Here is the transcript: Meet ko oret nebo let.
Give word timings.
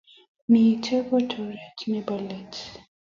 Meet 0.51 0.85
ko 1.07 1.15
oret 1.39 1.77
nebo 1.91 2.15
let. 2.27 2.53